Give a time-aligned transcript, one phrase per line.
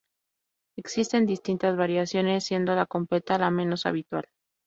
[0.79, 4.25] Existen distintas variaciones, siendo la completa la menos habitual.